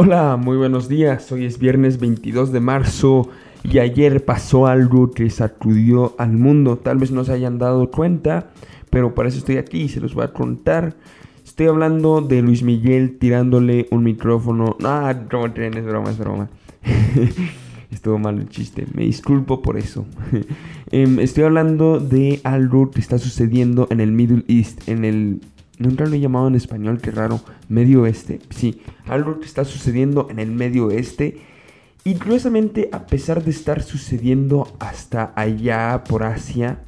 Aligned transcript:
Hola, 0.00 0.36
muy 0.36 0.56
buenos 0.56 0.88
días. 0.88 1.32
Hoy 1.32 1.44
es 1.44 1.58
viernes 1.58 1.98
22 1.98 2.52
de 2.52 2.60
marzo 2.60 3.30
y 3.64 3.80
ayer 3.80 4.24
pasó 4.24 4.68
algo 4.68 5.10
que 5.10 5.28
sacudió 5.28 6.14
al 6.18 6.36
mundo. 6.36 6.78
Tal 6.78 6.98
vez 6.98 7.10
no 7.10 7.24
se 7.24 7.32
hayan 7.32 7.58
dado 7.58 7.90
cuenta, 7.90 8.50
pero 8.90 9.12
para 9.16 9.28
eso 9.28 9.38
estoy 9.38 9.56
aquí 9.56 9.80
y 9.80 9.88
se 9.88 10.00
los 10.00 10.14
voy 10.14 10.22
a 10.22 10.32
contar. 10.32 10.94
Estoy 11.44 11.66
hablando 11.66 12.20
de 12.20 12.42
Luis 12.42 12.62
Miguel 12.62 13.18
tirándole 13.18 13.88
un 13.90 14.04
micrófono. 14.04 14.76
Ah, 14.84 15.12
no, 15.32 15.46
es 15.46 15.84
broma, 15.84 16.10
es 16.10 16.18
broma. 16.18 16.48
Estuvo 17.90 18.20
mal 18.20 18.38
el 18.38 18.48
chiste, 18.50 18.86
me 18.94 19.02
disculpo 19.02 19.62
por 19.62 19.76
eso. 19.76 20.06
Em, 20.92 21.18
estoy 21.18 21.42
hablando 21.42 21.98
de 21.98 22.40
algo 22.44 22.92
que 22.92 23.00
está 23.00 23.18
sucediendo 23.18 23.88
en 23.90 23.98
el 23.98 24.12
Middle 24.12 24.44
East, 24.46 24.88
en 24.88 25.04
el... 25.04 25.40
Nunca 25.78 26.06
lo 26.06 26.14
he 26.14 26.20
llamado 26.20 26.48
en 26.48 26.56
español, 26.56 27.00
qué 27.00 27.10
raro. 27.10 27.40
Medio 27.68 28.02
Oeste. 28.02 28.40
Sí, 28.50 28.82
algo 29.06 29.38
que 29.38 29.46
está 29.46 29.64
sucediendo 29.64 30.28
en 30.30 30.40
el 30.40 30.50
Medio 30.50 30.86
Oeste. 30.86 31.40
Y 32.04 32.14
curiosamente, 32.14 32.88
a 32.92 33.06
pesar 33.06 33.44
de 33.44 33.50
estar 33.50 33.82
sucediendo 33.82 34.68
hasta 34.80 35.32
allá 35.36 36.04
por 36.08 36.24
Asia, 36.24 36.80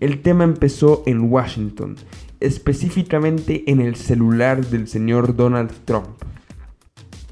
el 0.00 0.22
tema 0.22 0.44
empezó 0.44 1.02
en 1.06 1.30
Washington, 1.30 1.96
específicamente 2.40 3.64
en 3.70 3.80
el 3.80 3.96
celular 3.96 4.66
del 4.66 4.88
señor 4.88 5.36
Donald 5.36 5.72
Trump. 5.84 6.08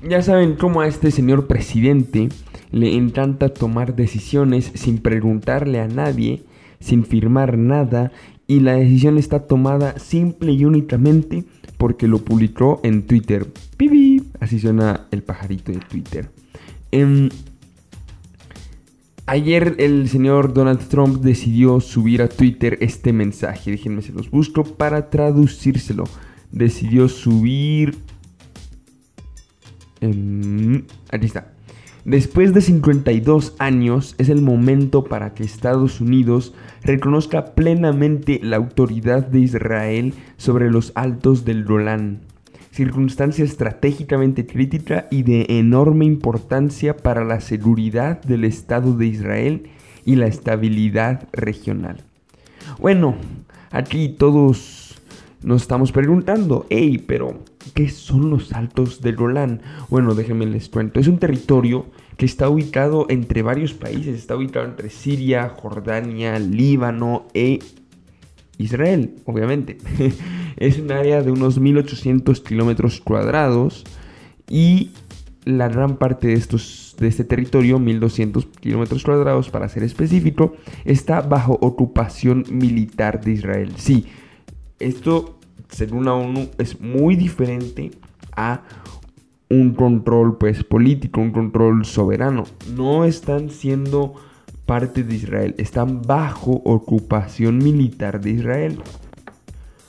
Ya 0.06 0.22
saben 0.22 0.54
cómo 0.54 0.80
a 0.80 0.86
este 0.86 1.10
señor 1.10 1.46
presidente 1.46 2.28
le 2.70 2.94
encanta 2.94 3.48
tomar 3.48 3.96
decisiones 3.96 4.70
sin 4.74 4.98
preguntarle 4.98 5.80
a 5.80 5.88
nadie, 5.88 6.44
sin 6.78 7.04
firmar 7.04 7.58
nada, 7.58 8.12
y 8.48 8.60
la 8.60 8.72
decisión 8.72 9.18
está 9.18 9.46
tomada 9.46 9.98
simple 9.98 10.52
y 10.52 10.64
únicamente 10.64 11.44
porque 11.76 12.08
lo 12.08 12.18
publicó 12.24 12.80
en 12.82 13.06
Twitter. 13.06 13.46
¡Pibi! 13.76 14.24
Así 14.40 14.58
suena 14.58 15.06
el 15.10 15.22
pajarito 15.22 15.70
de 15.70 15.80
Twitter. 15.80 16.30
Em, 16.90 17.28
ayer 19.26 19.76
el 19.78 20.08
señor 20.08 20.54
Donald 20.54 20.88
Trump 20.88 21.20
decidió 21.22 21.78
subir 21.80 22.22
a 22.22 22.28
Twitter 22.28 22.78
este 22.80 23.12
mensaje. 23.12 23.70
Déjenme 23.70 24.00
se 24.00 24.12
los 24.12 24.30
busco 24.30 24.64
para 24.64 25.10
traducírselo. 25.10 26.04
Decidió 26.50 27.08
subir... 27.08 27.98
Em, 30.00 30.84
aquí 31.10 31.26
está. 31.26 31.52
Después 32.08 32.54
de 32.54 32.62
52 32.62 33.54
años 33.58 34.14
es 34.16 34.30
el 34.30 34.40
momento 34.40 35.04
para 35.04 35.34
que 35.34 35.42
Estados 35.42 36.00
Unidos 36.00 36.54
reconozca 36.82 37.54
plenamente 37.54 38.40
la 38.42 38.56
autoridad 38.56 39.26
de 39.26 39.40
Israel 39.40 40.14
sobre 40.38 40.70
los 40.70 40.92
altos 40.94 41.44
del 41.44 41.66
Golán, 41.66 42.20
circunstancia 42.70 43.44
estratégicamente 43.44 44.46
crítica 44.46 45.06
y 45.10 45.22
de 45.22 45.58
enorme 45.58 46.06
importancia 46.06 46.96
para 46.96 47.26
la 47.26 47.42
seguridad 47.42 48.22
del 48.22 48.44
Estado 48.44 48.94
de 48.94 49.04
Israel 49.04 49.68
y 50.06 50.16
la 50.16 50.28
estabilidad 50.28 51.28
regional. 51.32 52.00
Bueno, 52.78 53.16
aquí 53.70 54.08
todos 54.08 54.77
nos 55.42 55.62
estamos 55.62 55.92
preguntando, 55.92 56.66
hey, 56.68 57.02
pero 57.06 57.44
¿qué 57.74 57.88
son 57.88 58.30
los 58.30 58.52
altos 58.52 59.00
del 59.00 59.16
Golán? 59.16 59.60
Bueno, 59.88 60.14
déjenme 60.14 60.46
les 60.46 60.68
cuento, 60.68 61.00
es 61.00 61.06
un 61.06 61.18
territorio 61.18 61.86
que 62.16 62.26
está 62.26 62.48
ubicado 62.48 63.06
entre 63.08 63.42
varios 63.42 63.74
países, 63.74 64.16
está 64.16 64.36
ubicado 64.36 64.66
entre 64.66 64.90
Siria, 64.90 65.48
Jordania, 65.48 66.38
Líbano 66.38 67.26
e 67.34 67.60
Israel, 68.58 69.14
obviamente. 69.24 69.78
es 70.56 70.78
un 70.78 70.90
área 70.90 71.22
de 71.22 71.30
unos 71.30 71.60
1800 71.60 72.40
kilómetros 72.40 73.00
cuadrados 73.00 73.84
y 74.48 74.90
la 75.44 75.68
gran 75.68 75.96
parte 75.96 76.28
de, 76.28 76.34
estos, 76.34 76.96
de 76.98 77.06
este 77.08 77.24
territorio, 77.24 77.78
1200 77.78 78.46
kilómetros 78.60 79.04
cuadrados 79.04 79.48
para 79.48 79.68
ser 79.68 79.84
específico, 79.84 80.56
está 80.84 81.20
bajo 81.22 81.56
ocupación 81.62 82.44
militar 82.50 83.20
de 83.20 83.32
Israel. 83.32 83.72
Sí, 83.76 84.06
esto, 84.78 85.38
según 85.68 86.04
la 86.04 86.14
ONU, 86.14 86.48
es 86.58 86.80
muy 86.80 87.16
diferente 87.16 87.90
a 88.36 88.62
un 89.50 89.74
control 89.74 90.36
pues 90.36 90.64
político, 90.64 91.20
un 91.20 91.32
control 91.32 91.84
soberano. 91.84 92.44
No 92.76 93.04
están 93.04 93.50
siendo 93.50 94.14
parte 94.66 95.02
de 95.02 95.14
Israel, 95.14 95.54
están 95.58 96.02
bajo 96.02 96.52
ocupación 96.64 97.58
militar 97.58 98.20
de 98.20 98.30
Israel. 98.30 98.82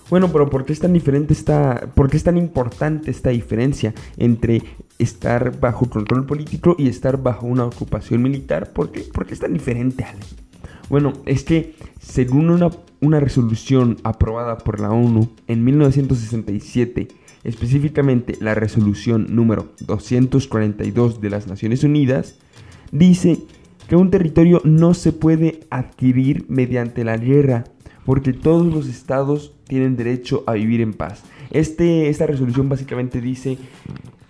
Bueno, 0.10 0.32
pero 0.32 0.50
¿por 0.50 0.66
qué 0.66 0.74
es 0.74 0.80
tan 0.80 0.94
diferente 0.94 1.34
esta, 1.34 1.92
por 1.94 2.10
qué 2.10 2.18
es 2.18 2.24
tan 2.24 2.38
importante 2.38 3.12
esta 3.12 3.30
diferencia 3.30 3.94
entre 4.18 4.64
estar 4.98 5.60
bajo 5.60 5.88
control 5.88 6.26
político 6.26 6.76
y 6.80 6.88
estar 6.88 7.22
bajo 7.22 7.46
una 7.46 7.66
ocupación 7.66 8.24
militar? 8.24 8.74
¿Por 8.74 8.92
qué, 8.92 9.02
¿Por 9.02 9.28
qué 9.28 9.34
es 9.34 9.40
tan 9.40 9.54
diferente, 9.54 10.04
Ale? 10.04 10.49
Bueno, 10.90 11.14
es 11.26 11.44
que 11.44 11.76
según 12.00 12.50
una, 12.50 13.20
resolución 13.20 13.98
aprobada 14.04 14.58
por 14.58 14.80
la 14.80 14.92
ONU 14.92 15.30
en 15.48 15.64
1967, 15.64 17.08
específicamente 17.44 18.38
la 18.42 18.56
resolución 18.56 19.28
número 19.30 19.70
242 19.86 21.22
de 21.22 21.30
las 21.30 21.48
Naciones 21.48 21.84
Unidas, 21.84 22.36
dice 22.92 23.38
que 23.88 23.96
un 23.96 24.10
territorio 24.10 24.62
no 24.64 24.94
se 24.94 25.14
puede 25.14 25.62
adquirir 25.70 26.46
mediante 26.50 27.04
la 27.04 27.18
guerra, 27.18 27.66
porque 28.06 28.34
todos 28.34 28.66
los 28.66 28.88
estados 28.88 29.54
tienen 29.68 29.96
derecho 29.96 30.44
a 30.48 30.54
vivir 30.54 30.82
en 30.82 30.94
paz. 30.94 31.22
Este, 31.52 32.10
esta 32.10 32.26
resolución 32.26 32.68
básicamente 32.68 33.22
dice, 33.22 33.60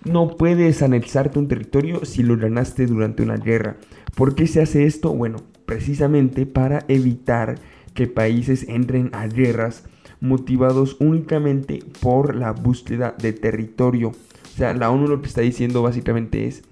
no 0.04 0.36
puedes 0.36 0.82
anexarte 0.82 1.38
un 1.38 1.48
territorio 1.48 2.04
si 2.04 2.22
lo 2.22 2.36
ganaste 2.36 2.86
durante 2.86 3.22
una 3.22 3.36
guerra. 3.36 3.76
¿Por 4.14 4.34
qué 4.34 4.46
se 4.46 4.60
hace 4.60 4.84
esto? 4.84 5.12
Bueno, 5.14 5.38
precisamente 5.70 6.46
para 6.46 6.84
evitar 6.88 7.60
que 7.94 8.08
países 8.08 8.68
entren 8.68 9.08
a 9.12 9.28
guerras 9.28 9.84
motivados 10.20 10.96
únicamente 10.98 11.84
por 12.00 12.34
la 12.34 12.50
búsqueda 12.50 13.14
de 13.16 13.32
territorio. 13.32 14.08
O 14.08 14.56
sea, 14.56 14.74
la 14.74 14.90
ONU 14.90 15.06
lo 15.06 15.22
que 15.22 15.28
está 15.28 15.42
diciendo 15.42 15.80
básicamente 15.80 16.48
es, 16.48 16.64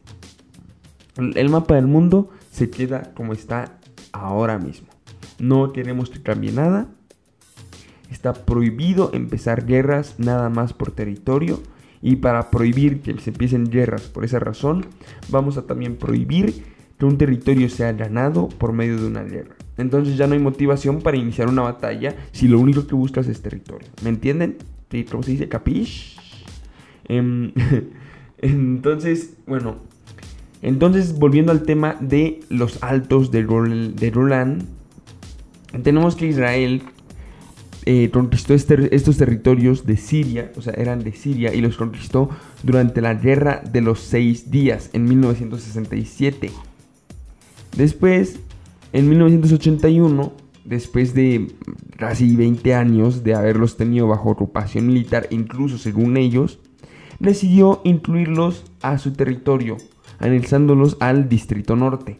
el 1.16 1.48
mapa 1.48 1.76
del 1.76 1.86
mundo 1.86 2.28
se 2.50 2.70
queda 2.70 3.12
como 3.14 3.34
está 3.34 3.78
ahora 4.10 4.58
mismo. 4.58 4.88
No 5.38 5.72
queremos 5.72 6.10
que 6.10 6.20
cambie 6.20 6.50
nada. 6.50 6.88
Está 8.10 8.32
prohibido 8.32 9.12
empezar 9.14 9.64
guerras 9.64 10.16
nada 10.18 10.48
más 10.48 10.72
por 10.72 10.90
territorio. 10.90 11.62
Y 12.02 12.16
para 12.16 12.50
prohibir 12.50 13.00
que 13.00 13.16
se 13.20 13.30
empiecen 13.30 13.70
guerras 13.70 14.08
por 14.08 14.24
esa 14.24 14.40
razón, 14.40 14.86
vamos 15.28 15.56
a 15.56 15.66
también 15.68 15.94
prohibir 15.94 16.77
que 16.98 17.06
un 17.06 17.16
territorio 17.16 17.68
sea 17.68 17.92
ganado 17.92 18.48
por 18.48 18.72
medio 18.72 19.00
de 19.00 19.06
una 19.06 19.22
guerra. 19.22 19.54
Entonces 19.76 20.16
ya 20.16 20.26
no 20.26 20.34
hay 20.34 20.40
motivación 20.40 21.00
para 21.00 21.16
iniciar 21.16 21.48
una 21.48 21.62
batalla 21.62 22.16
si 22.32 22.48
lo 22.48 22.58
único 22.58 22.86
que 22.86 22.94
buscas 22.94 23.28
es 23.28 23.40
territorio. 23.40 23.88
¿Me 24.02 24.10
entienden? 24.10 24.56
¿Cómo 25.10 25.22
se 25.22 25.32
dice? 25.32 25.48
¿Capish? 25.48 26.18
Em, 27.04 27.52
entonces, 28.38 29.36
bueno. 29.46 29.76
Entonces, 30.60 31.18
volviendo 31.18 31.52
al 31.52 31.62
tema 31.62 31.96
de 32.00 32.40
los 32.48 32.82
altos 32.82 33.30
de, 33.30 33.42
Roland, 33.42 34.64
tenemos 35.84 36.16
que 36.16 36.26
Israel 36.26 36.82
eh, 37.86 38.10
conquistó 38.10 38.54
este, 38.54 38.94
estos 38.94 39.18
territorios 39.18 39.86
de 39.86 39.96
Siria, 39.96 40.50
o 40.56 40.62
sea, 40.62 40.72
eran 40.72 41.04
de 41.04 41.12
Siria, 41.12 41.54
y 41.54 41.60
los 41.60 41.76
conquistó 41.76 42.28
durante 42.64 43.00
la 43.00 43.14
Guerra 43.14 43.62
de 43.70 43.82
los 43.82 44.00
Seis 44.00 44.50
Días 44.50 44.90
en 44.94 45.04
1967. 45.04 46.50
Después, 47.78 48.40
en 48.92 49.08
1981, 49.08 50.32
después 50.64 51.14
de 51.14 51.46
casi 51.96 52.34
20 52.34 52.74
años 52.74 53.22
de 53.22 53.36
haberlos 53.36 53.76
tenido 53.76 54.08
bajo 54.08 54.30
ocupación 54.30 54.88
militar, 54.88 55.28
incluso 55.30 55.78
según 55.78 56.16
ellos, 56.16 56.58
decidió 57.20 57.80
incluirlos 57.84 58.64
a 58.82 58.98
su 58.98 59.12
territorio, 59.12 59.76
anexándolos 60.18 60.96
al 60.98 61.28
Distrito 61.28 61.76
Norte. 61.76 62.18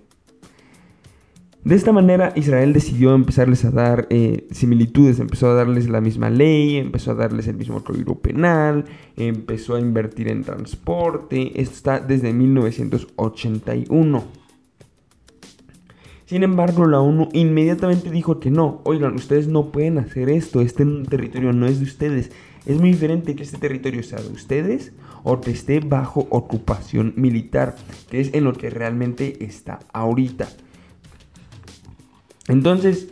De 1.65 1.75
esta 1.75 1.91
manera 1.91 2.33
Israel 2.37 2.73
decidió 2.73 3.17
empezarles 3.17 3.65
a 3.65 3.73
dar 3.73 4.07
eh, 4.11 4.47
similitudes, 4.53 5.19
empezó 5.19 5.51
a 5.51 5.55
darles 5.55 5.89
la 5.89 6.01
misma 6.01 6.31
ley, 6.31 6.77
empezó 6.77 7.11
a 7.11 7.15
darles 7.15 7.49
el 7.49 7.57
mismo 7.57 7.83
código 7.83 8.21
penal, 8.21 8.85
empezó 9.17 9.75
a 9.75 9.81
invertir 9.81 10.29
en 10.29 10.45
transporte, 10.45 11.61
esto 11.61 11.75
está 11.75 11.99
desde 11.99 12.33
1981. 12.33 14.48
Sin 16.29 16.43
embargo, 16.43 16.85
la 16.85 17.01
ONU 17.01 17.31
inmediatamente 17.33 18.11
dijo 18.11 18.39
que 18.39 18.51
no, 18.51 18.83
oigan, 18.85 19.15
ustedes 19.15 19.49
no 19.49 19.73
pueden 19.73 19.97
hacer 19.97 20.29
esto, 20.29 20.61
este 20.61 20.85
territorio 21.09 21.55
no 21.55 21.67
es 21.67 21.79
de 21.79 21.87
ustedes. 21.87 22.31
Es 22.67 22.79
muy 22.79 22.91
diferente 22.91 23.35
que 23.35 23.45
este 23.45 23.57
territorio 23.57 24.03
sea 24.03 24.21
de 24.21 24.29
ustedes 24.29 24.93
o 25.25 25.41
que 25.41 25.53
esté 25.53 25.81
bajo 25.81 26.27
ocupación 26.29 27.15
militar, 27.17 27.77
que 28.11 28.21
es 28.21 28.35
en 28.35 28.45
lo 28.45 28.53
que 28.53 28.69
realmente 28.69 29.43
está 29.43 29.79
ahorita. 29.95 30.51
Entonces, 32.49 33.09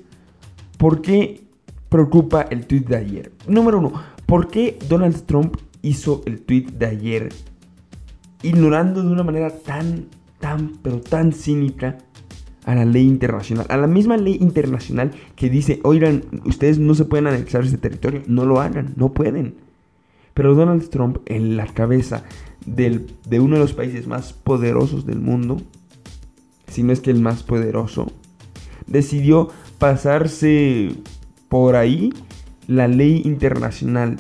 ¿por 0.76 1.00
qué 1.00 1.40
preocupa 1.88 2.42
el 2.42 2.66
tweet 2.66 2.80
de 2.80 2.96
ayer? 2.96 3.32
Número 3.48 3.78
uno, 3.78 3.94
¿por 4.26 4.48
qué 4.48 4.78
Donald 4.90 5.24
Trump 5.24 5.56
hizo 5.80 6.20
el 6.26 6.42
tweet 6.42 6.66
de 6.66 6.84
ayer 6.84 7.28
ignorando 8.42 9.02
de 9.02 9.08
una 9.08 9.22
manera 9.22 9.48
tan, 9.48 10.08
tan, 10.38 10.74
pero 10.82 11.00
tan 11.00 11.32
cínica 11.32 11.96
a 12.66 12.74
la 12.74 12.84
ley 12.84 13.06
internacional, 13.06 13.64
a 13.70 13.78
la 13.78 13.86
misma 13.86 14.18
ley 14.18 14.36
internacional 14.40 15.12
que 15.36 15.48
dice, 15.48 15.80
oigan, 15.84 16.24
ustedes 16.44 16.78
no 16.78 16.94
se 16.94 17.06
pueden 17.06 17.28
anexar 17.28 17.64
ese 17.64 17.78
territorio, 17.78 18.22
no 18.26 18.44
lo 18.44 18.60
hagan, 18.60 18.92
no 18.96 19.12
pueden. 19.12 19.54
Pero 20.34 20.54
Donald 20.54 20.90
Trump, 20.90 21.18
en 21.26 21.56
la 21.56 21.66
cabeza 21.66 22.24
de 22.66 23.40
uno 23.40 23.54
de 23.54 23.60
los 23.60 23.72
países 23.72 24.06
más 24.06 24.32
poderosos 24.32 25.06
del 25.06 25.20
mundo, 25.20 25.62
si 26.66 26.82
no 26.82 26.92
es 26.92 27.00
que 27.00 27.12
el 27.12 27.20
más 27.20 27.44
poderoso, 27.44 28.12
decidió 28.86 29.48
pasarse 29.78 30.90
por 31.48 31.76
ahí 31.76 32.12
la 32.66 32.88
ley 32.88 33.22
internacional. 33.24 34.16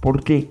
¿Por 0.00 0.24
qué? 0.24 0.50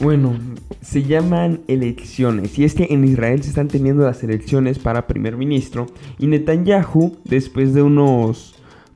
Bueno, 0.00 0.34
se 0.80 1.02
llaman 1.02 1.60
elecciones. 1.68 2.58
Y 2.58 2.64
es 2.64 2.74
que 2.74 2.86
en 2.88 3.04
Israel 3.04 3.42
se 3.42 3.50
están 3.50 3.68
teniendo 3.68 4.02
las 4.04 4.24
elecciones 4.24 4.78
para 4.78 5.06
primer 5.06 5.36
ministro. 5.36 5.88
Y 6.18 6.26
Netanyahu, 6.26 7.18
después 7.24 7.74
de 7.74 7.82
unos, 7.82 8.54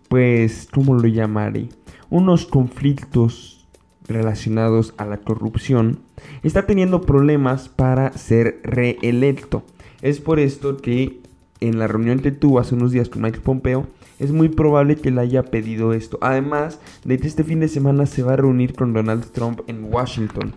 pues, 0.09 0.67
¿cómo 0.73 0.95
lo 0.95 1.07
llamaré? 1.07 1.69
Unos 2.09 2.47
conflictos 2.47 3.67
relacionados 4.09 4.95
a 4.97 5.05
la 5.05 5.19
corrupción, 5.19 6.01
está 6.43 6.65
teniendo 6.65 7.03
problemas 7.03 7.69
para 7.69 8.13
ser 8.13 8.61
reelecto. 8.63 9.63
Es 10.01 10.21
por 10.21 10.39
esto 10.39 10.79
que 10.79 11.21
en 11.61 11.79
la 11.79 11.87
reunión 11.87 12.21
que 12.21 12.33
tuvo 12.33 12.61
hace 12.61 12.75
unos 12.75 12.93
días 12.93 13.11
con 13.11 13.23
Mike 13.23 13.41
Pompeo, 13.41 13.87
es 14.19 14.33
muy 14.33 14.49
probable 14.49 14.97
que 14.97 15.11
le 15.11 15.21
haya 15.21 15.43
pedido 15.43 15.93
esto. 15.93 16.19
Además 16.21 16.81
de 17.05 17.19
que 17.19 17.27
este 17.27 17.45
fin 17.45 17.61
de 17.61 17.69
semana 17.69 18.07
se 18.07 18.23
va 18.23 18.35
a 18.35 18.37
reunir 18.37 18.75
con 18.75 18.93
Donald 18.93 19.31
Trump 19.33 19.61
en 19.67 19.93
Washington. 19.93 20.55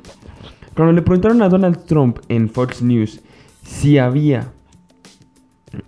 Cuando 0.77 0.93
le 0.93 1.01
preguntaron 1.01 1.41
a 1.41 1.49
Donald 1.49 1.85
Trump 1.85 2.19
en 2.29 2.49
Fox 2.49 2.83
News 2.83 3.19
si 3.63 3.97
había 3.97 4.53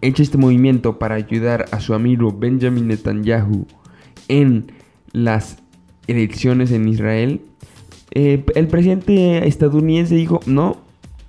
hecho 0.02 0.24
este 0.24 0.40
movimiento 0.40 0.98
para 0.98 1.14
ayudar 1.14 1.68
a 1.72 1.80
su 1.80 1.94
amigo 1.94 2.36
Benjamin 2.36 2.88
Netanyahu 2.88 3.68
en 4.30 4.72
las 5.12 5.60
elecciones 6.08 6.72
en 6.72 6.88
Israel, 6.88 7.42
eh, 8.16 8.44
el 8.56 8.68
presidente 8.68 9.48
estadounidense 9.48 10.16
dijo, 10.16 10.40
no, 10.48 10.78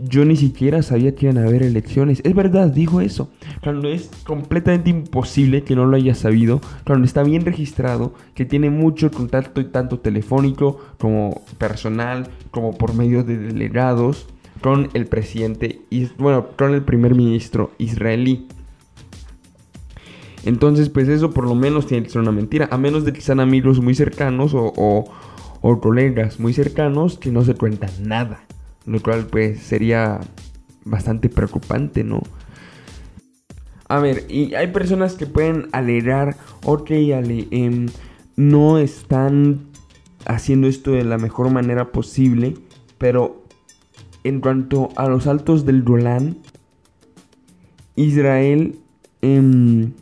yo 0.02 0.24
ni 0.24 0.36
siquiera 0.36 0.82
sabía 0.82 1.14
que 1.14 1.26
iban 1.26 1.38
a 1.38 1.46
haber 1.46 1.62
elecciones. 1.62 2.20
Es 2.24 2.34
verdad, 2.34 2.68
dijo 2.68 3.00
eso. 3.00 3.30
Cuando 3.62 3.88
es 3.88 4.10
completamente 4.24 4.90
imposible 4.90 5.62
que 5.62 5.76
no 5.76 5.86
lo 5.86 5.96
haya 5.96 6.14
sabido, 6.14 6.60
cuando 6.86 7.04
está 7.04 7.22
bien 7.22 7.44
registrado, 7.44 8.14
que 8.34 8.44
tiene 8.44 8.70
mucho 8.70 9.10
contacto 9.10 9.64
tanto 9.66 9.98
telefónico 9.98 10.78
como 10.98 11.42
personal, 11.58 12.28
como 12.50 12.76
por 12.76 12.94
medio 12.94 13.24
de 13.24 13.36
delegados 13.36 14.26
con 14.60 14.90
el 14.94 15.06
presidente, 15.06 15.80
bueno, 16.18 16.48
con 16.56 16.74
el 16.74 16.82
primer 16.82 17.14
ministro 17.14 17.72
israelí. 17.78 18.46
Entonces, 20.44 20.88
pues 20.88 21.08
eso 21.08 21.32
por 21.32 21.46
lo 21.46 21.54
menos 21.54 21.86
tiene 21.86 22.04
que 22.04 22.10
ser 22.10 22.22
una 22.22 22.32
mentira, 22.32 22.68
a 22.70 22.78
menos 22.78 23.04
de 23.04 23.12
que 23.12 23.20
sean 23.20 23.40
amigos 23.40 23.80
muy 23.80 23.94
cercanos 23.94 24.54
o, 24.54 24.72
o 25.60 25.80
colegas 25.80 26.40
muy 26.40 26.54
cercanos 26.54 27.18
que 27.18 27.30
no 27.30 27.44
se 27.44 27.54
cuentan 27.54 27.90
nada 28.02 28.40
lo 28.86 29.00
cual 29.00 29.26
pues 29.26 29.60
sería 29.60 30.20
bastante 30.84 31.28
preocupante, 31.28 32.04
¿no? 32.04 32.22
A 33.88 33.98
ver, 33.98 34.26
y 34.28 34.54
hay 34.54 34.68
personas 34.68 35.14
que 35.14 35.26
pueden 35.26 35.68
alegar, 35.72 36.36
ok, 36.64 36.90
Ale, 37.16 37.48
em, 37.50 37.86
no 38.36 38.78
están 38.78 39.66
haciendo 40.26 40.68
esto 40.68 40.92
de 40.92 41.04
la 41.04 41.18
mejor 41.18 41.50
manera 41.50 41.90
posible, 41.90 42.54
pero 42.98 43.44
en 44.22 44.40
cuanto 44.40 44.90
a 44.96 45.08
los 45.08 45.26
altos 45.26 45.64
del 45.66 45.82
Golán, 45.82 46.38
Israel, 47.96 48.78
em, 49.22 49.92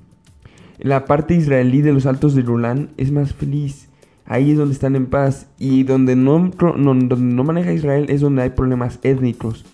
la 0.78 1.04
parte 1.06 1.34
israelí 1.34 1.80
de 1.80 1.92
los 1.92 2.06
altos 2.06 2.34
del 2.34 2.44
Golán 2.44 2.90
es 2.96 3.10
más 3.10 3.32
feliz 3.32 3.88
ahí 4.28 4.52
es 4.52 4.58
donde 4.58 4.74
están 4.74 4.94
en 4.94 5.06
paz. 5.06 5.48
Y 5.58 5.82
donde 5.82 6.14
no, 6.14 6.50
donde 6.58 7.16
no 7.16 7.44
maneja 7.44 7.72
Israel 7.72 8.06
es 8.08 8.20
donde 8.20 8.42
hay 8.42 8.50
problemas 8.50 9.00
étnicos. 9.02 9.64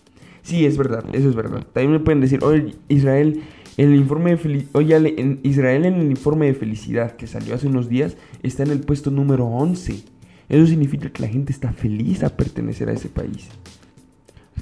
Sí, 0.43 0.65
es 0.65 0.79
verdad, 0.79 1.05
eso 1.13 1.29
es 1.29 1.35
verdad. 1.35 1.67
También 1.73 1.93
me 1.93 2.01
pueden 2.01 2.21
decir, 2.21 2.43
oye, 2.43 2.75
Israel, 2.89 3.43
en 3.77 3.93
el 3.93 3.97
informe 3.97 4.37
de 4.37 4.67
oye, 4.73 5.21
en 5.21 5.41
Israel 5.43 5.85
en 5.85 5.95
el 5.95 6.11
informe 6.11 6.47
de 6.47 6.55
felicidad 6.55 7.17
que 7.17 7.27
salió 7.27 7.55
hace 7.55 7.67
unos 7.67 7.89
días 7.89 8.17
está 8.43 8.63
en 8.63 8.71
el 8.71 8.81
puesto 8.81 9.11
número 9.11 9.47
11. 9.47 10.05
Eso 10.49 10.67
significa 10.67 11.11
que 11.11 11.23
la 11.23 11.29
gente 11.29 11.53
está 11.53 11.73
feliz 11.73 12.23
a 12.23 12.37
pertenecer 12.37 12.89
a 12.89 12.93
ese 12.93 13.09
país. 13.09 13.49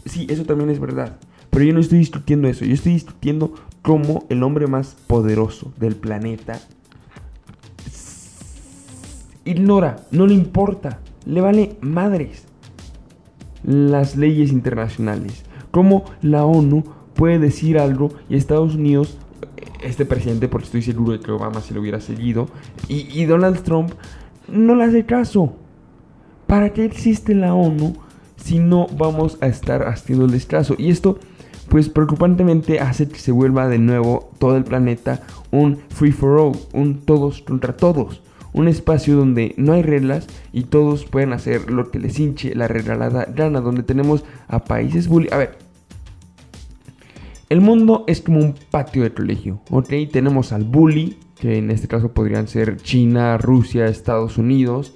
Sí, 0.06 0.26
eso 0.30 0.44
también 0.44 0.70
es 0.70 0.80
verdad. 0.80 1.18
Pero 1.50 1.64
yo 1.64 1.74
no 1.74 1.80
estoy 1.80 1.98
discutiendo 1.98 2.48
eso. 2.48 2.64
Yo 2.64 2.72
estoy 2.72 2.92
discutiendo 2.92 3.52
cómo 3.82 4.24
el 4.30 4.42
hombre 4.42 4.68
más 4.68 4.96
poderoso 5.06 5.74
del 5.78 5.96
planeta 5.96 6.60
ignora, 9.44 10.04
no 10.10 10.26
le 10.26 10.34
importa, 10.34 11.00
le 11.26 11.40
vale 11.40 11.76
madres 11.80 12.44
las 13.64 14.16
leyes 14.16 14.52
internacionales. 14.52 15.44
Como 15.70 16.04
la 16.20 16.44
ONU 16.44 16.84
puede 17.14 17.38
decir 17.38 17.78
algo 17.78 18.12
y 18.28 18.36
Estados 18.36 18.74
Unidos, 18.74 19.16
este 19.82 20.04
presidente, 20.04 20.48
porque 20.48 20.66
estoy 20.66 20.82
seguro 20.82 21.12
de 21.12 21.20
que 21.20 21.30
Obama 21.30 21.60
se 21.60 21.74
lo 21.74 21.80
hubiera 21.80 22.00
seguido, 22.00 22.48
y, 22.88 23.24
Donald 23.24 23.62
Trump 23.62 23.92
no 24.48 24.74
le 24.74 24.84
hace 24.84 25.06
caso. 25.06 25.54
¿Para 26.46 26.70
qué 26.70 26.84
existe 26.84 27.34
la 27.34 27.54
ONU 27.54 27.94
si 28.36 28.58
no 28.58 28.86
vamos 28.98 29.38
a 29.40 29.46
estar 29.46 29.86
haciéndoles 29.86 30.44
caso? 30.44 30.74
Y 30.76 30.90
esto, 30.90 31.18
pues 31.68 31.88
preocupantemente, 31.88 32.80
hace 32.80 33.08
que 33.08 33.18
se 33.18 33.32
vuelva 33.32 33.68
de 33.68 33.78
nuevo 33.78 34.30
todo 34.38 34.56
el 34.56 34.64
planeta 34.64 35.22
un 35.50 35.78
free 35.88 36.12
for 36.12 36.38
all, 36.38 36.52
un 36.74 37.00
todos 37.00 37.40
contra 37.42 37.76
todos 37.76 38.22
un 38.52 38.68
espacio 38.68 39.16
donde 39.16 39.54
no 39.56 39.72
hay 39.72 39.82
reglas 39.82 40.26
y 40.52 40.64
todos 40.64 41.04
pueden 41.04 41.32
hacer 41.32 41.70
lo 41.70 41.90
que 41.90 41.98
les 41.98 42.18
hinche 42.18 42.54
la 42.54 42.68
regalada 42.68 43.24
gana, 43.24 43.60
donde 43.60 43.82
tenemos 43.82 44.24
a 44.48 44.64
países 44.64 45.08
bully. 45.08 45.28
A 45.32 45.38
ver, 45.38 45.58
el 47.48 47.60
mundo 47.60 48.04
es 48.06 48.20
como 48.20 48.40
un 48.40 48.54
patio 48.70 49.02
de 49.02 49.12
colegio, 49.12 49.60
¿ok? 49.70 49.92
Tenemos 50.10 50.52
al 50.52 50.64
bully, 50.64 51.18
que 51.38 51.58
en 51.58 51.70
este 51.70 51.88
caso 51.88 52.12
podrían 52.12 52.48
ser 52.48 52.76
China, 52.76 53.36
Rusia, 53.36 53.86
Estados 53.86 54.38
Unidos. 54.38 54.94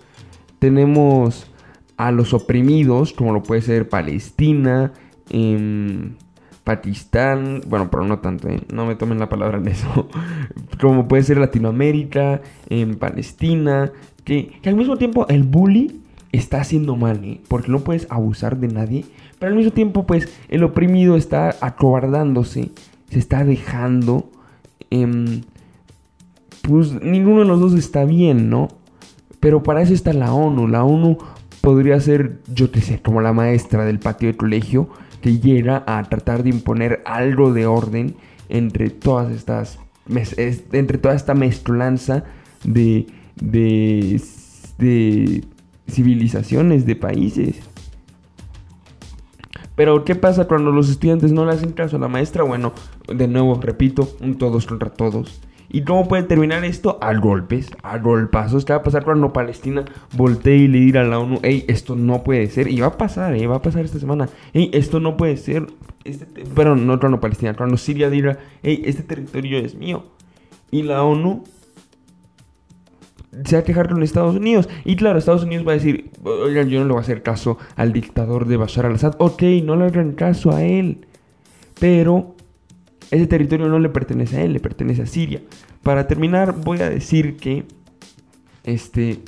Tenemos 0.59 1.51
a 1.97 2.13
los 2.13 2.35
oprimidos, 2.35 3.13
como 3.13 3.33
lo 3.33 3.43
puede 3.43 3.63
ser 3.63 3.89
Palestina, 3.89 4.93
eh, 5.31 6.13
Pakistán, 6.67 7.63
bueno, 7.69 7.89
pero 7.93 8.05
no 8.05 8.19
tanto, 8.19 8.49
¿eh? 8.49 8.61
no 8.73 8.87
me 8.87 8.97
tomen 8.97 9.21
la 9.21 9.29
palabra 9.29 9.59
en 9.59 9.69
eso, 9.69 10.09
como 10.81 11.07
puede 11.07 11.23
ser 11.23 11.39
Latinoamérica, 11.39 12.43
en 12.69 12.97
Palestina, 12.97 13.93
que, 14.25 14.59
al 14.67 14.75
mismo 14.75 14.97
tiempo 14.97 15.29
el 15.29 15.45
bully 15.45 16.01
está 16.33 16.61
haciendo 16.61 16.97
mal, 16.97 17.25
¿eh? 17.25 17.41
porque 17.47 17.71
no 17.71 17.85
puedes 17.85 18.09
abusar 18.11 18.57
de 18.59 18.67
nadie, 18.67 19.05
pero 19.39 19.51
al 19.51 19.57
mismo 19.57 19.71
tiempo 19.71 20.07
pues 20.07 20.29
el 20.49 20.65
oprimido 20.65 21.17
está 21.17 21.55
acobardándose, 21.61 22.73
se 23.11 23.19
está 23.21 23.45
dejando, 23.45 24.29
em, 24.91 25.43
pues 26.63 27.01
ninguno 27.01 27.43
de 27.43 27.47
los 27.47 27.61
dos 27.61 27.75
está 27.75 28.05
bien, 28.05 28.51
¿no? 28.51 28.67
Pero 29.39 29.63
para 29.63 29.83
eso 29.83 29.95
está 29.95 30.13
la 30.13 30.35
ONU, 30.35 30.67
la 30.67 30.83
ONU 30.83 31.17
podría 31.61 32.01
ser, 32.01 32.41
yo 32.53 32.71
te 32.71 32.81
sé, 32.81 33.01
como 33.01 33.21
la 33.21 33.33
maestra 33.33 33.85
del 33.85 34.01
patio 34.01 34.27
de 34.27 34.37
colegio, 34.37 34.89
llega 35.35 35.85
a 35.87 36.03
tratar 36.05 36.43
de 36.43 36.51
imponer 36.51 37.03
algo 37.05 37.53
de 37.53 37.67
orden 37.67 38.17
entre 38.49 38.91
todas 38.91 39.33
estas 39.33 39.79
entre 40.73 40.99
toda 40.99 41.15
esta 41.15 41.35
mezclanza 41.35 42.25
de, 42.63 43.07
de, 43.35 44.21
de 44.79 45.45
civilizaciones, 45.89 46.87
de 46.87 46.97
países. 46.97 47.57
Pero 49.75 50.05
¿qué 50.05 50.15
pasa 50.15 50.47
cuando 50.47 50.73
los 50.73 50.89
estudiantes 50.89 51.33
no 51.33 51.45
le 51.45 51.53
hacen 51.53 51.73
caso 51.73 51.97
a 51.97 52.01
la 52.01 52.09
maestra? 52.09 52.45
Bueno, 52.45 52.73
de 53.13 53.29
nuevo, 53.29 53.61
repito, 53.61 54.09
un 54.21 54.39
todos 54.39 54.65
contra 54.67 54.91
todos. 54.91 55.41
¿Y 55.69 55.83
cómo 55.83 56.09
puede 56.09 56.23
terminar 56.23 56.65
esto? 56.65 56.99
A 57.01 57.15
golpes, 57.15 57.71
a 57.83 57.99
golpazos. 57.99 58.65
¿Qué 58.65 58.73
va 58.73 58.81
a 58.81 58.83
pasar 58.83 59.05
cuando 59.05 59.33
Palestina 59.33 59.85
voltee 60.17 60.57
y 60.57 60.69
le 60.69 60.79
diga 60.79 61.01
a 61.01 61.05
la 61.05 61.19
ONU, 61.19 61.41
hey, 61.43 61.65
esto 61.69 61.97
no 61.97 62.23
puede 62.23 62.47
ser? 62.49 62.69
Y 62.69 62.81
va 62.81 62.89
a 62.89 62.97
pasar, 62.97 63.35
¿eh? 63.35 63.47
va 63.47 63.57
a 63.57 63.63
pasar 63.63 63.85
esta 63.85 63.99
semana. 63.99 64.29
Hey, 64.53 64.71
esto 64.73 65.01
no 65.01 65.17
puede 65.17 65.37
ser. 65.37 65.67
Este 66.05 66.27
pero 66.55 66.77
no 66.77 67.01
cuando 67.01 67.21
Palestina, 67.21 67.55
cuando 67.55 67.77
Siria 67.77 68.11
diga, 68.11 68.39
hey, 68.63 68.83
este 68.85 69.03
territorio 69.03 69.59
es 69.59 69.75
mío. 69.75 70.05
Y 70.71 70.83
la 70.83 71.03
ONU 71.03 71.45
se 73.45 73.57
va 73.57 73.61
a 73.61 73.65
quejar 73.65 73.89
con 73.89 74.03
Estados 74.03 74.37
Unidos. 74.37 74.69
Y 74.85 74.97
claro, 74.97 75.19
Estados 75.19 75.43
Unidos 75.43 75.67
va 75.67 75.73
a 75.73 75.77
decir, 75.77 76.11
oigan, 76.25 76.69
yo 76.69 76.81
no 76.81 76.87
le 76.87 76.93
voy 76.93 77.01
a 77.01 77.03
hacer 77.03 77.23
caso 77.23 77.59
al 77.75 77.93
dictador 77.93 78.47
de 78.47 78.57
Bashar 78.57 78.87
al-Assad. 78.87 79.17
Ok, 79.19 79.43
no 79.65 79.77
le 79.77 79.87
hagan 79.87 80.13
caso 80.13 80.53
a 80.53 80.63
él. 80.63 81.07
Pero 81.79 82.36
ese 83.11 83.27
territorio 83.27 83.69
no 83.69 83.79
le 83.79 83.89
pertenece 83.89 84.39
a 84.39 84.43
él, 84.43 84.53
le 84.53 84.61
pertenece 84.61 85.03
a 85.03 85.07
Siria. 85.07 85.43
Para 85.83 86.07
terminar, 86.07 86.55
voy 86.61 86.81
a 86.81 86.91
decir 86.91 87.37
que. 87.37 87.65
Este. 88.65 89.21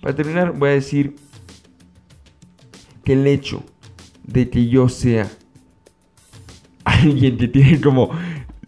Para 0.00 0.14
terminar, 0.14 0.56
voy 0.56 0.70
a 0.70 0.72
decir 0.72 1.16
que 3.02 3.14
el 3.14 3.26
hecho 3.26 3.64
de 4.24 4.48
que 4.50 4.68
yo 4.68 4.88
sea 4.88 5.28
alguien 6.84 7.36
que 7.36 7.48
tiene 7.48 7.80
como 7.80 8.10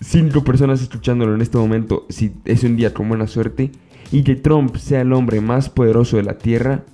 cinco 0.00 0.43
personas 0.43 0.81
escuchándolo 0.81 1.35
en 1.35 1.43
este 1.43 1.59
momento, 1.59 2.07
si 2.09 2.33
es 2.45 2.64
un 2.64 2.76
día 2.76 2.93
con 2.95 3.09
buena 3.09 3.26
suerte, 3.26 3.71
y 4.11 4.25
que 4.25 4.35
Trump 4.35 4.76
sea 4.76 5.02
el 5.02 5.12
hombre 5.12 5.40
más 5.40 5.71
poderoso 5.71 6.17
de 6.17 6.25
la 6.25 6.38
Tierra, 6.38 6.85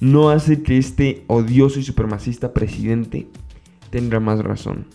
no 0.00 0.30
hace 0.30 0.62
que 0.62 0.76
este 0.76 1.24
odioso 1.28 1.78
y 1.78 1.84
supremacista 1.84 2.52
presidente 2.52 3.28
tenga 3.90 4.20
más 4.20 4.40
razón. 4.40 4.86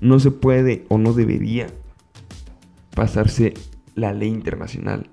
No 0.00 0.18
se 0.18 0.30
puede 0.30 0.84
o 0.88 0.98
no 0.98 1.12
debería 1.12 1.66
pasarse 2.94 3.54
la 3.94 4.12
ley 4.12 4.28
internacional 4.28 5.10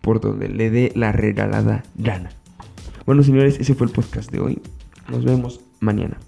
por 0.00 0.20
donde 0.20 0.48
le 0.48 0.70
dé 0.70 0.92
la 0.94 1.12
regalada 1.12 1.82
gana. 1.96 2.30
Bueno, 3.06 3.22
señores, 3.22 3.58
ese 3.58 3.74
fue 3.74 3.86
el 3.86 3.92
podcast 3.92 4.30
de 4.30 4.40
hoy. 4.40 4.62
Nos 5.08 5.24
vemos 5.24 5.60
mañana. 5.80 6.18